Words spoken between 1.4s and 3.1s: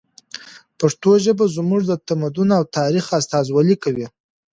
زموږ د تمدن او تاریخ